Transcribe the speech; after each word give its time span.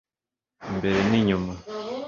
imbere 0.67 0.99
n’inyuma 1.09 1.53